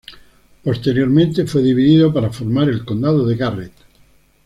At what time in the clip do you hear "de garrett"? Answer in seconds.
3.23-3.73